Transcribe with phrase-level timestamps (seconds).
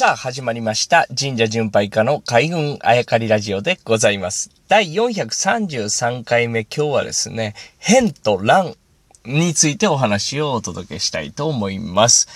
[0.00, 1.06] さあ、始まりました。
[1.08, 4.50] 神社巡拝家の海軍あやかりラジオでございます。
[4.66, 8.76] 第433回目、今日はですね、変と乱
[9.26, 12.28] についてお話をお届けしたいと思います。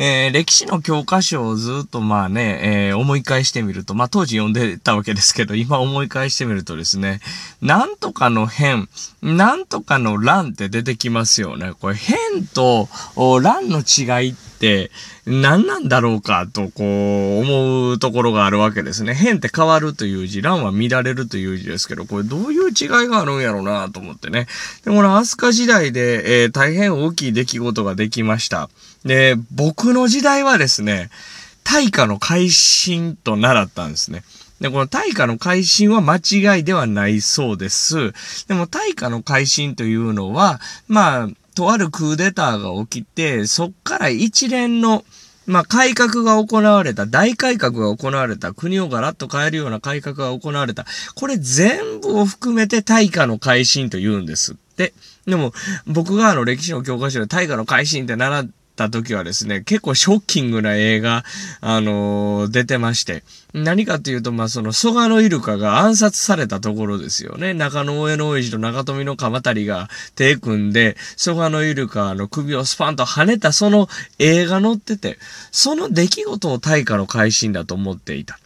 [0.00, 7.20] えー歴史の教科書をずっとまあね、えー思い返してみると、まあ当時読んでたわけですけど、今思い返してみるとですね、
[7.60, 8.88] なんとかの変、
[9.22, 11.72] なんとかの乱って出てきますよね。
[11.80, 14.92] これ変と乱の違いって
[15.26, 19.14] 何なんだろうかとこう思うところがあるわけですね。
[19.14, 24.46] 変って変わるという字、乱は乱れるという字ですけど、これどういう違いがあるんやろうなと思ってね。
[24.84, 28.70] で、この飛鳥時代で、えー大変大きい出来事ができました。
[29.04, 31.10] で、僕の時代はですね、
[31.64, 34.22] 大化の改新と習ったんですね。
[34.60, 38.12] で、この大化の改新は間違いではないそうです。
[38.48, 45.04] でも大化の改新というのは、まあ、とあるクーデターが起きて、そっから一連の、
[45.46, 50.86] まあ、改革が行われた、大改革が行われた、国をガラッと変えるような改革が行われた。
[51.14, 54.92] これ全部を含めて大化の改新と言うんですって。
[55.26, 55.52] でも、
[55.86, 58.48] 僕があの歴史の教科書で大化の改新って習っ
[58.78, 61.24] た時はですね、結構ショッキングな映画、
[61.60, 63.24] あのー出てまして。
[63.52, 67.54] 何かというと、まあ、その、蘇我のイルカが暗殺されたところですよね。
[67.54, 73.88] 中野上の大石と中富の鎌足が手組んで、蘇我のイルカの首をスパンと跳ねたその
[74.18, 75.18] 映画載ってて、
[75.50, 78.38] その出来事を大化の改心だと思っていた。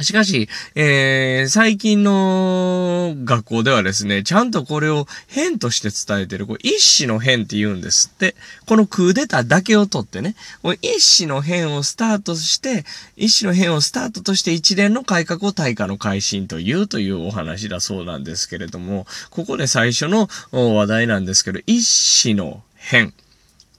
[0.00, 6.46] しかし、えー、最近の学校ではですね、ちゃんとこれを変として伝えてる。
[6.46, 8.34] これ一種の変って言うんですって。
[8.66, 12.84] このクーデターだけを取ってね、これ一種の変をスタートして、
[13.16, 23.12] 一種の変をスタートとして一連の改革を大化の改新というというお話だそうなんですけれども、ここで最初の話題なんですけど、一種の変。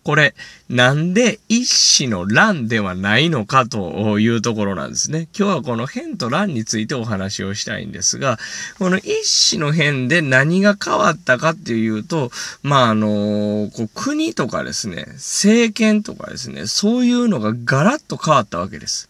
[0.04, 0.36] これ、
[0.70, 5.30] なんで一子の乱ではないのかというところなんですね。
[5.38, 8.38] 今日はこの変と乱についてお話をしたいんですが、
[8.80, 12.32] この一子の変で何が変わったかっていうと、
[12.64, 19.10] まあ、あのこう国とかですね、政権とかですね、そういうのがガラッと変わったわけです。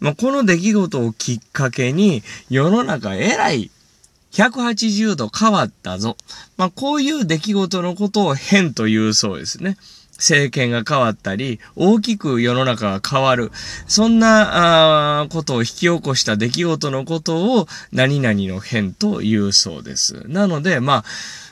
[0.00, 3.70] まあ、この出来事をきっかけに、世の中えらい
[4.32, 6.16] 180度変わったぞ。
[6.56, 9.76] まあ、こういう出来事のことを変というそうですね。
[10.22, 13.50] 政権が変わったり、大きく世の中が変わる。
[13.88, 20.24] そんなあことを引き起こした出来事のことを何々の変と言うそうです。
[20.28, 21.04] なので、まあ、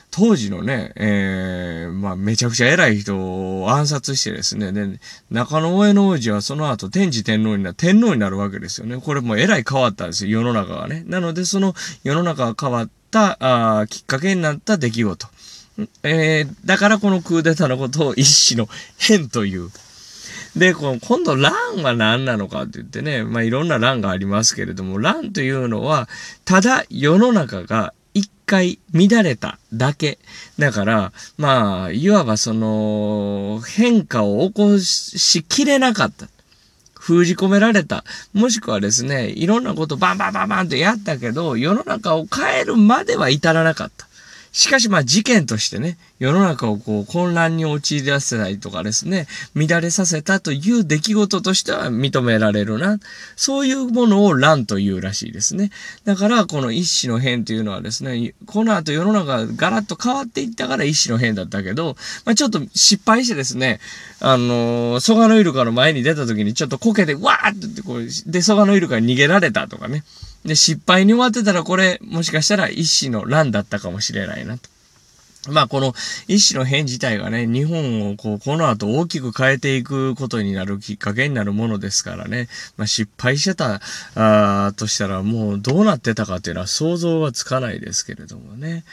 [0.09, 4.99] 当時のね、えー、まあ、めちゃくちゃ偉い人を暗殺してですね、で、
[5.29, 8.97] 中野上野王子はその後天智天皇にな、天皇になるわけですよね。
[8.97, 11.03] これも偉い変わったんですよ、世の中がね。
[11.07, 11.73] なので、その
[12.03, 15.27] 世の中が変わった、あーきっかけになった出来事。
[16.03, 18.67] えー、だからこのクーデターのことを一種の
[18.97, 19.69] 変という。
[20.55, 26.09] で、この今度乱は何なのかって言ってね、まあいろんな乱がありますけれども、乱というのは、
[26.43, 30.19] ただ世の中が一回乱れただけ。
[30.59, 36.27] だから、まあ、いわばその、変化を起こしきれなかった。
[36.93, 38.03] 封じ込められた。
[38.33, 44.07] もしくはですね、いろんなことバンバンバンバンってやったけど、世の中を変えるまでは至らなかった。
[44.51, 52.99] しかしまあ事件としてね、世の中をこう混乱に陥らせたりとかですね、乱れさせたという出来事としては認められるな。
[53.37, 55.71] そういうものを乱というらしいですね。
[56.03, 61.95] だからこの一種の変というのはですね、この後世の中がガラッと変わっていったから一種の変だったけど、
[62.25, 63.79] まあちょっと失敗してですね、
[64.19, 70.03] あのー、蘇我のイルカの前に出た時にちょっとこけて、わーって言ってこう、で、蘇我のイルカに逃げられたとかね。
[70.45, 74.69] で、失敗に終わってたらこれ、もしかしたら一種の乱だったかもしれないなと。
[75.49, 75.95] まあこの
[76.27, 82.47] 一種の変自体がね、日本をこう、この後大きく変えていくことになるきっかけになるものですからね。
[82.77, 83.81] まあ失敗してた、
[84.13, 88.83] あーとしたらもうどうなってたかっていうのは想像はつかないですけれどもね。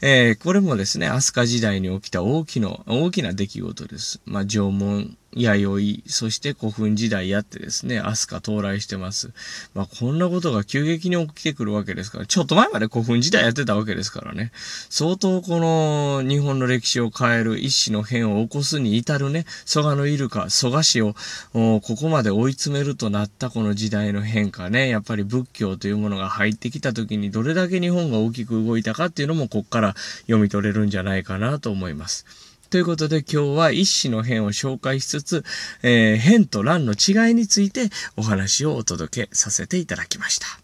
[0.00, 4.20] えーこれもですね、飛鳥時代に起きた大きな、大きな出来事です。
[4.24, 9.32] まあ縄文、弥生、そして古墳時代やってですね、飛鳥到来してます。
[9.74, 14.52] まあこんなことが急激に起きてくるわけですから、ちょっと前まで古墳時代やってたわけですからね。
[14.90, 21.14] 相当この日本の歴史を変える一種の変を起こすに至るね、蘇我のイルカ、蘇我氏を
[21.52, 32.26] ここまで追い詰めるとなったこの時代の変化ね、やっぱり仏教というものが入ってきた時にどれだけ日本が大きく動いたかっていうのもこっから読み取れるんじゃないかなと思います。
[32.72, 35.44] ということで今日は一種の変を紹介しつつ、
[35.82, 40.61] えー変と乱の違いについてお話をお届けさせていただきました。